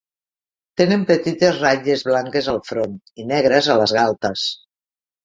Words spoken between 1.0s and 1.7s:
petites